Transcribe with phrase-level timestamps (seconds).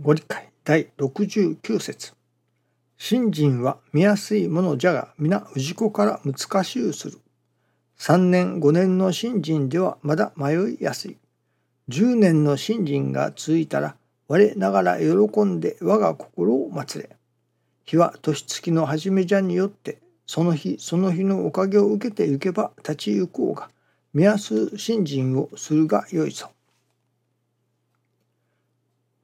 [0.00, 2.14] ご理解第69節
[2.96, 7.20] 信心は見やすいものじゃが皆氏子から難しゅうする。
[7.94, 11.16] 三年五年の信心ではまだ迷いやすい。
[11.86, 13.94] 十年の信心がついたら
[14.26, 17.16] 我ながら喜んで我が心を祭れ。
[17.84, 23.70] 日は年月の初めじゃによってその日その日のおかげを受けてゆけば立ち行こうが
[24.12, 26.50] 見やす信心をするがよいぞ。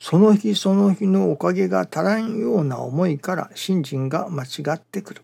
[0.00, 5.22] その日その日のおかげが足らんような思いから信心が間違ってくる。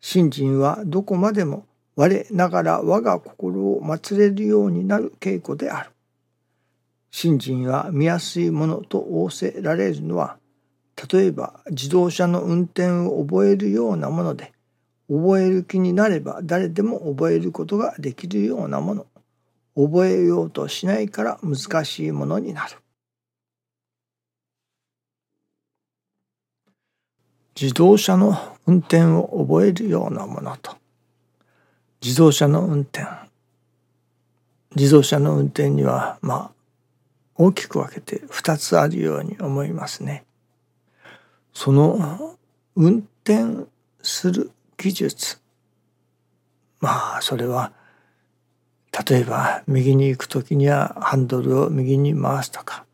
[0.00, 1.66] 信心はどこまでも
[1.96, 5.90] 我ながら我が心を祀れるようになる稽古である。
[7.10, 10.38] 信心は見やすいものと仰せられるのは、
[11.12, 14.52] 例えば自動車の運転を覚えるようなもので、
[15.08, 19.06] 覚える気になれば誰でも覚えることができるようなもの。
[19.76, 22.76] 覚えようとしないから難しいものになる。
[27.60, 30.76] 自動車の運転を覚えるようなものと。
[32.02, 33.06] 自動車の運転。
[34.74, 36.50] 自動車の運転にはまあ
[37.36, 40.24] 大きく分けて2つあるように思いますね。
[41.52, 42.36] その
[42.74, 43.68] 運転
[44.02, 45.40] する技術。
[46.80, 47.72] まあそれは
[49.08, 52.84] 例えば右に行く時にはハンドルを右に回すとか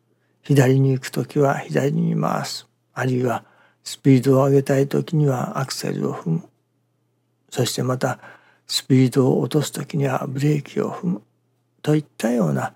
[0.43, 2.67] 左に行く時は左に回す。
[2.93, 3.45] あるいは
[3.85, 6.49] スピードを上げたい時にはアクセルを踏む
[7.51, 8.19] そしてまた
[8.67, 11.23] スピードを落とす時にはブレーキを踏む
[11.83, 12.75] といったような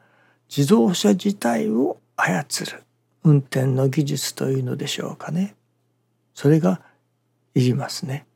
[0.48, 2.82] 自動車自体を操る
[3.22, 5.54] 運転の技術というのでしょうかね
[6.34, 6.80] それが
[7.54, 8.26] いりますね。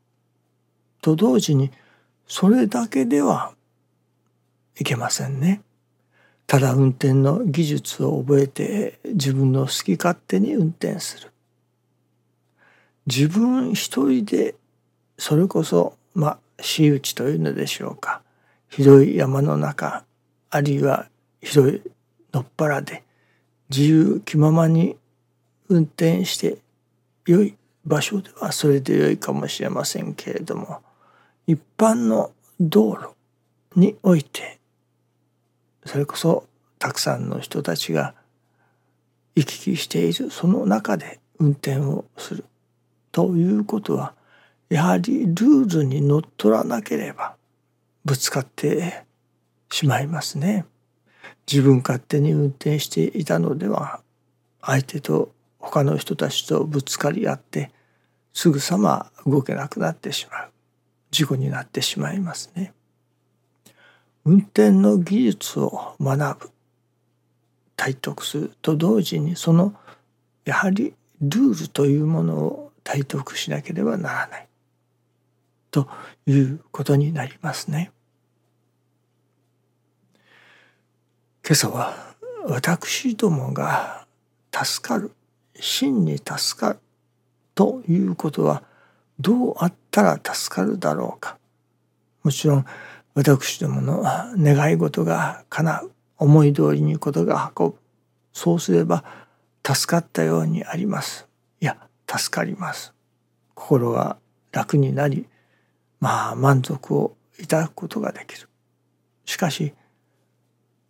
[1.01, 1.71] と同時に
[2.27, 3.53] それだけでは
[4.79, 5.61] いけませんね。
[6.47, 11.31] ただ運転の技術を覚えて自分の好き勝手に運転する。
[13.09, 14.53] 自分一人で
[15.17, 18.21] それこそまあ私有地というのでしょうか。
[18.69, 20.03] 広い山の中
[20.51, 21.07] あるいは
[21.41, 21.81] 広い
[22.31, 23.03] のっぱらで
[23.71, 24.95] 自由気ままに
[25.69, 26.59] 運転して
[27.25, 30.81] 良い場所ではそれで良いかもしれませんけれども
[31.47, 33.15] 一般の道路
[33.75, 34.59] において
[35.83, 36.45] それこそ
[36.77, 38.13] たくさんの人たちが
[39.35, 42.45] 行き来しているその中で運転をする。
[43.11, 44.13] ということは
[44.69, 47.35] やはりルールにのっとらなければ
[48.05, 49.05] ぶつかって
[49.71, 50.65] しまいますね。
[51.51, 54.01] 自分勝手に運転していたのでは
[54.61, 57.71] 相手と他の人たちとぶつかり合って
[58.33, 60.49] すぐさま動けなくなってしまう
[61.11, 62.73] 事故になってしまいますね。
[64.25, 66.51] 運転の技術を学ぶ
[67.75, 69.73] 体得すると同時にその
[70.45, 74.47] やはりルールというものを体得しなければならない。
[75.71, 75.87] と
[76.25, 77.91] いうことになりますね。
[81.45, 84.07] 今朝は私どもが
[84.53, 85.11] 助かる
[85.59, 86.79] 真に助かる
[87.55, 88.63] ということは
[89.19, 91.37] どうあったら助かるだろうか。
[92.23, 92.65] もちろん
[93.13, 94.03] 私どもの
[94.37, 97.75] 願い事が叶う思い通りにことが運ぶ。
[98.31, 99.03] そうすれば
[99.65, 101.27] 助かったようにあります。
[101.59, 102.93] いや助かります。
[103.53, 104.17] 心が
[104.51, 105.27] 楽になり
[105.99, 108.49] まあ満足をいただくことができる。
[109.25, 109.73] しかし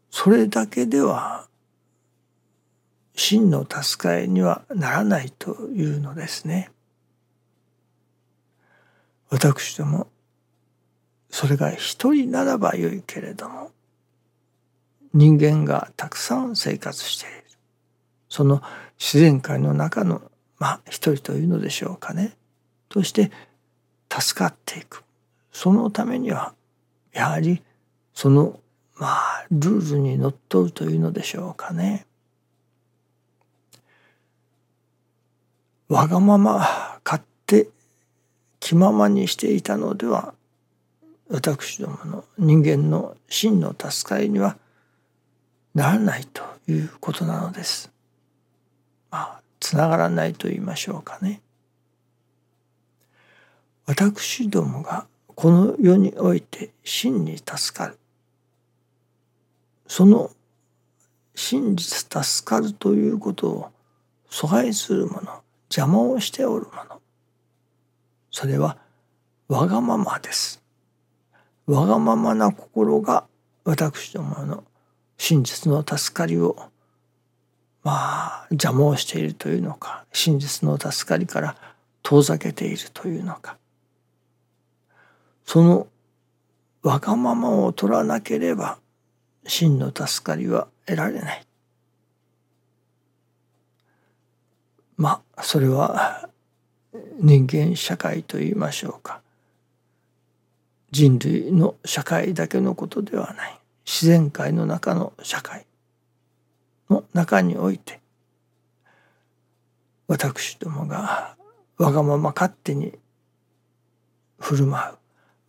[0.10, 1.48] それだけでは
[3.16, 6.72] 真の助かりにはならないというのですね。
[9.30, 10.08] 私ども
[11.30, 13.72] それが一人ならばよいけれども
[15.14, 17.44] 人間がたくさん生活している。
[18.30, 18.62] その
[18.98, 20.22] 自然界の中の
[20.60, 22.36] まあ一人というのでしょうかね
[22.90, 23.32] として
[24.12, 25.04] 助かっていく
[25.52, 26.54] そのためには
[27.14, 27.62] やはり
[28.14, 28.60] その
[28.98, 32.06] まあルールにのっとるというのでしょうかね。
[35.88, 37.70] わがまま勝手
[38.60, 40.36] 気ままにしていたのでは
[41.30, 44.58] 私どもの人間の真の助かりには
[45.74, 47.92] ならないということなのです。
[49.10, 49.39] まあ
[49.70, 51.42] つながらないと言いましょうかね。
[53.86, 55.06] 私どもが
[55.36, 58.00] この世において真に助かる
[59.88, 60.32] その
[61.36, 63.70] 真実助かるということを
[64.32, 67.00] 阻害するもの邪魔をしておるもの
[68.32, 68.76] それは
[69.50, 70.64] わがままです
[71.68, 73.26] わがままな心が
[73.66, 74.64] 私どもの
[75.20, 76.58] 真実の助かりを
[77.84, 81.56] まあ邪魔をしているというのか真実の助かりから
[82.04, 83.58] 遠ざけているというのか。
[85.46, 85.88] その
[86.84, 88.78] わがままを取らなければ
[89.46, 91.46] 真の助かりは得られない。
[94.96, 96.30] まあそれは
[97.20, 99.22] 人間社会といいましょうか。
[100.92, 103.60] 人類の社会だけのことではない。
[103.86, 105.66] 自然界の中の社会。
[106.90, 108.00] の中において
[110.08, 111.36] 私どもが
[111.78, 112.94] わがまま勝手に
[114.40, 114.94] 振る舞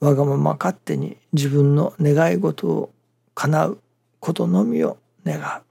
[0.01, 2.93] うわがまま勝手に自分の願い事を
[3.35, 3.79] 叶う
[4.19, 5.63] ことのみを願う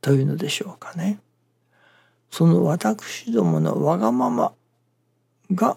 [0.00, 1.18] というのでしょうかね。
[2.30, 4.52] その私どものわがまま
[5.52, 5.76] が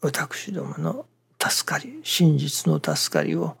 [0.00, 1.06] 私どもの
[1.40, 3.56] 助かり真実の助かりを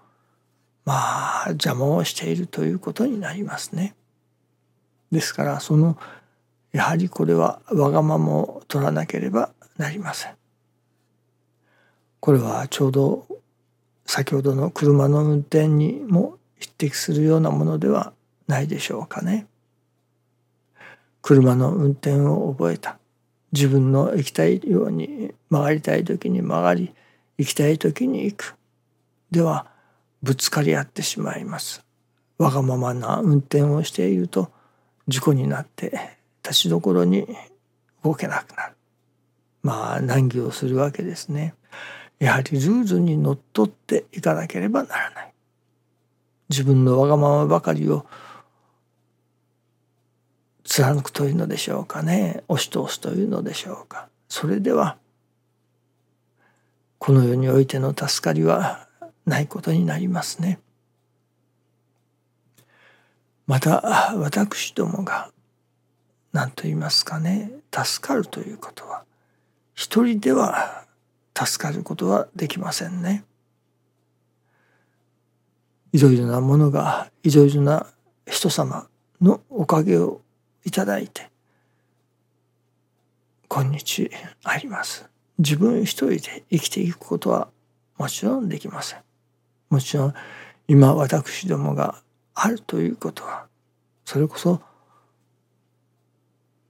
[0.84, 3.94] まあ邪魔をしているということになりますね。
[5.14, 5.96] ですからその
[6.72, 10.34] やはりこれはわがままを取らなければなりません。
[12.20, 13.26] これはちょうど
[14.06, 18.12] 先ほどの車の運転にも匹敵するようなものでは
[18.48, 19.46] ないでしょうかね。
[21.22, 22.98] 車の運転を覚えた
[23.52, 26.92] 自分の行きたいように曲がりたい時に曲がり
[27.38, 28.56] 行きたい時に行く
[29.30, 29.66] では
[30.22, 31.84] ぶつかり合ってしまいます
[32.36, 34.50] わがままな運転をしていると
[35.08, 37.26] 事故になって立ちどころに
[38.02, 38.74] 動けなくなる。
[39.62, 41.54] まあ難儀をするわけですね。
[42.18, 45.34] やはりルールにのっとっていかなければならない。
[46.48, 48.06] 自分のわがままばかりを
[50.64, 52.44] 貫くというのでしょうかね。
[52.48, 54.08] 押し通すというのでしょうか。
[54.28, 54.96] それでは
[56.98, 58.88] この世においての助かりは
[59.26, 60.58] ないことになりますね。
[63.46, 65.30] また私どもが
[66.32, 69.04] 何と言いますかね助かるということは
[69.74, 70.84] 一人では
[71.36, 73.24] 助かることはできませんね。
[75.92, 77.86] いろいろなものがいろいろな
[78.26, 78.88] 人様
[79.20, 80.22] のおかげを
[80.64, 81.30] いただいて
[83.48, 84.10] 今日
[84.42, 85.08] あります
[85.38, 87.48] 自分一人で生きていくことは
[87.96, 88.98] もちろんできません
[89.70, 90.14] もちろん
[90.66, 92.02] 今私どもが
[92.34, 93.46] あるということは
[94.04, 94.60] それこそ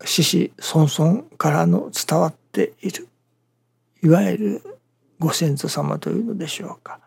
[0.04, 3.08] 獅子々孫々からの伝わっている
[4.02, 4.74] いわゆる
[5.18, 7.00] ご先祖様というのでしょうか。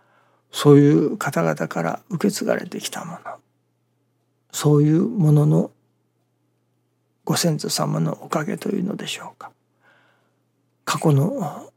[0.51, 3.19] そういう方々から受け継がれてきたもの。
[4.51, 5.71] そういうものの
[7.23, 9.51] ご先祖様のおかげというのでしょうか。
[10.85, 11.69] 過去の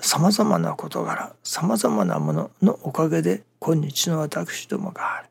[0.00, 5.28] さまざまな事柄さまざまなもののおかげで今日の私どもがある。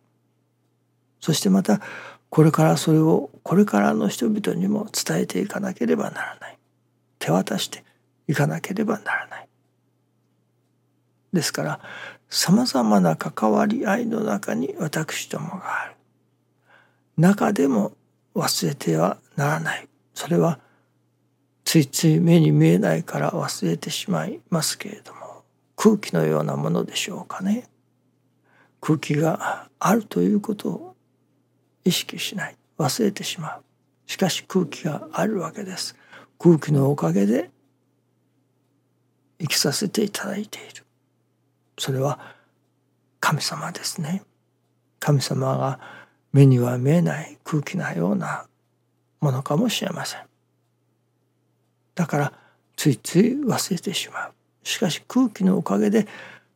[1.21, 1.79] そしてまた
[2.29, 6.57] これからそれをこれからの人々にも伝えていかなければならない。
[7.19, 7.83] 手渡して
[8.27, 9.47] いかなければならない。
[11.33, 11.79] ですから
[12.29, 15.95] さまざまな関わり合いの中に私どもがある。
[17.17, 17.91] 中でも
[18.33, 19.87] 忘れてはならない。
[20.13, 20.59] それは
[21.63, 25.43] ついつい目に見えないから忘れてしまいますけれども
[25.75, 27.69] 空気のようなものでしょうかね。
[28.79, 30.95] 空気があるということを
[31.83, 32.55] 意識しない。
[32.77, 33.63] 忘れてしまう。
[34.07, 35.95] しかし空気があるわけです。
[36.39, 37.49] 空気のおかげで
[39.39, 40.83] 生きさせていただいている。
[41.77, 42.19] それは
[43.19, 44.23] 神様ですね。
[44.99, 45.79] 神様が
[46.33, 48.45] 目には見えない空気なような
[49.19, 50.21] ものかもしれません。
[51.95, 52.33] だから
[52.75, 54.33] ついつい忘れてしまう。
[54.63, 56.07] しかし空気のおかげで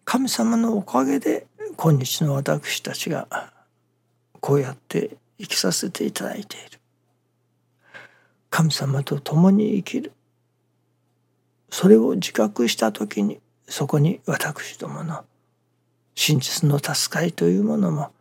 [0.03, 1.47] 神様のおかげで
[1.77, 3.27] 今日の私たちが
[4.45, 6.79] こうやって生きさせていただいている。
[8.51, 10.11] 神様と共に生きる。
[11.71, 15.25] それを自覚した時にそこに私どもの
[16.13, 18.11] 真実の助かりというものも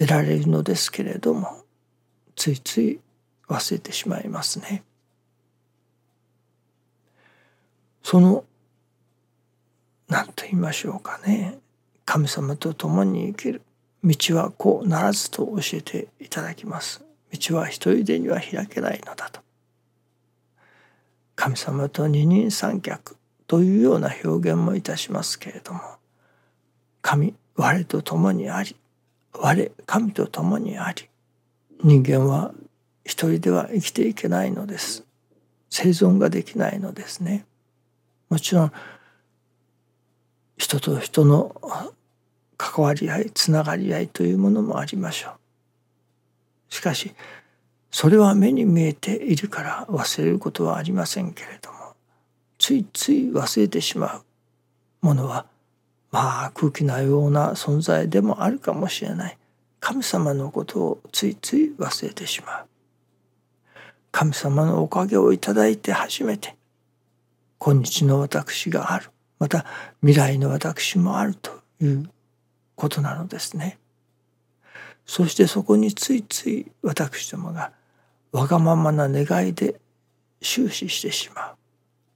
[0.00, 1.62] 得られるのですけれども
[2.34, 2.98] ついつい
[3.46, 4.82] 忘れてしまいますね。
[8.02, 8.42] その
[10.08, 11.60] 何と言いましょうかね。
[12.04, 13.62] 神様と共に生きる。
[14.04, 17.04] 道はこうならずと教えていただきます。
[17.32, 19.40] 道は一人でには開けないのだと。
[21.36, 25.80] 神様と二人三脚というような表現もいたしますけれども
[27.02, 28.74] 神我と共にあり
[29.32, 31.08] 我神と共にあり
[31.84, 32.52] 人間は
[33.04, 35.04] 一人では生きていけないのです。
[35.68, 37.44] 生存ができないのですね。
[38.30, 38.72] もちろん
[40.56, 41.54] 人と人の
[42.76, 46.74] 関わり合いつながり合いというものもありましょう。
[46.74, 47.14] しかし
[47.90, 51.94] それは目に見えているから忘れることはありませんけれども
[52.58, 54.24] ついつい忘れてしまう
[55.00, 55.46] ものは
[56.10, 59.38] まあ空気のような存在でもあるかもしれない。
[59.80, 62.66] 神様のことをついつい忘れてしまう。
[64.10, 66.56] 神様のおかげをいただいて初めて
[67.58, 69.10] 今日の私がある。
[69.38, 69.64] また
[70.02, 72.10] 未来の私もあるという
[72.76, 73.78] ことなのですね。
[75.04, 77.72] そしてそこについつい私どもが
[78.32, 79.80] わがままな願いで
[80.40, 81.54] 終始してしま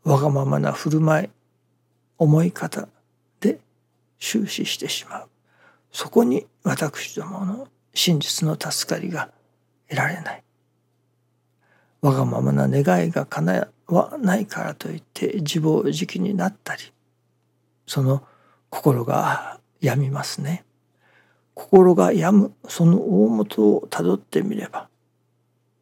[0.04, 0.10] う。
[0.10, 1.28] わがままな振る舞い
[2.18, 2.88] 思い方
[3.40, 3.58] で
[4.18, 5.28] 終始してしまう。
[5.90, 9.30] そこに私どもの真実の助かりが
[9.88, 10.44] 得られない。
[12.02, 16.82] わがままな願いが叶わないからといって自暴自棄になったり
[17.86, 18.22] その
[18.70, 20.64] 心が病みますね。
[21.54, 24.88] 心が病むその大元をたどってみれば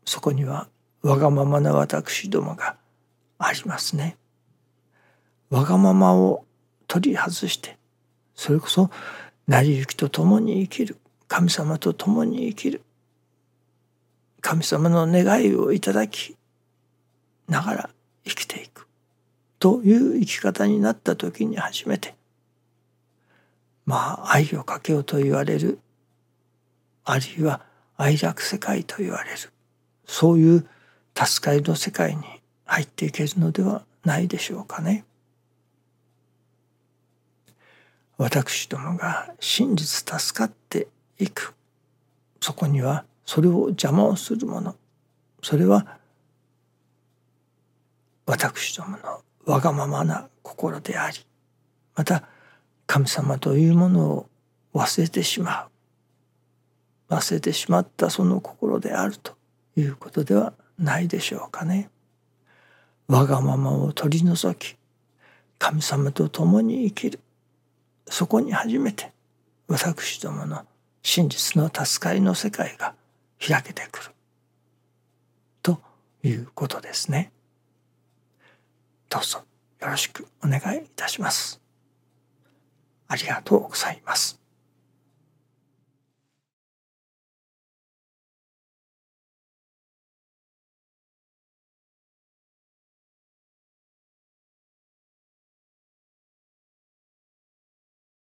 [0.05, 0.69] そこには
[1.02, 2.76] わがままな私どもが
[3.38, 4.17] ありますね。
[5.50, 6.45] わがままを
[6.87, 7.78] 取り外して
[8.35, 8.90] それこそ
[9.47, 12.83] 成り行きと共に生きる神様と共に生きる
[14.40, 16.37] 神様の願いをいただき
[17.49, 17.90] ながら
[18.25, 18.87] 生きていく
[19.59, 22.14] という生き方になった時に初めて
[23.88, 25.78] まあ愛をかけようと言われる。
[27.07, 27.62] あるいは
[27.97, 29.38] 愛楽世界と言われる。
[30.07, 30.68] そういう
[31.16, 32.23] 助かりの世界に
[32.66, 35.07] 入っていけるのではないでしょうかね。
[38.18, 41.54] 私どもが真実助かっていく。
[42.42, 44.76] そこにはそれを邪魔をするもの。
[45.42, 45.97] それは
[48.26, 51.16] 私どものわがままな心であり。
[51.95, 52.28] また
[52.88, 54.26] 神様というものを
[54.75, 55.68] 忘れてしま
[57.11, 59.35] う忘れてしまったその心であると
[59.76, 61.90] いうことではないでしょうかね。
[63.07, 64.76] わがままを取り除き
[65.59, 67.21] 神様と共に生きる
[68.07, 69.12] そこに初めて
[69.66, 70.64] 私どもの
[71.02, 72.95] 真実の助かりの世界が
[73.38, 74.11] 開けてくる
[75.62, 75.78] と
[76.23, 77.33] いうことですね。
[79.11, 79.42] どうぞ
[79.80, 81.68] よろしくお願いいたします。
[83.09, 84.41] ありがとうございます。